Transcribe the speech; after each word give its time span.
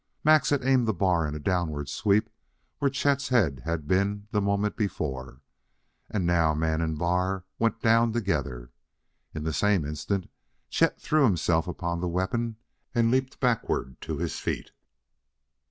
Max 0.23 0.49
had 0.49 0.63
aimed 0.63 0.87
the 0.87 0.95
bar 0.95 1.27
in 1.27 1.35
a 1.35 1.39
downward 1.39 1.87
sweep 1.87 2.27
where 2.79 2.89
Chet's 2.89 3.29
head 3.29 3.61
had 3.65 3.87
been 3.87 4.27
the 4.31 4.41
moment 4.41 4.75
before; 4.75 5.41
and 6.09 6.25
now 6.25 6.55
man 6.55 6.81
and 6.81 6.97
bar 6.97 7.45
went 7.59 7.81
down 7.81 8.11
together. 8.11 8.71
In 9.35 9.43
the 9.43 9.53
same 9.53 9.85
instant 9.85 10.27
Chet 10.71 10.99
threw 10.99 11.25
himself 11.25 11.67
upon 11.67 12.01
the 12.01 12.07
weapon 12.09 12.55
and 12.95 13.11
leaped 13.11 13.39
backward 13.39 14.01
to 14.01 14.17
his 14.17 14.39
feet. 14.39 14.71